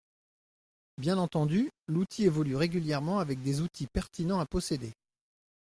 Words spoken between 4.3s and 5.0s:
à posséder.